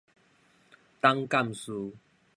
[0.99, 1.93] 董監事